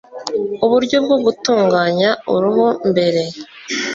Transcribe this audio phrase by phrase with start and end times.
[0.65, 3.21] uburyo bwo gutunganya uruhu mbere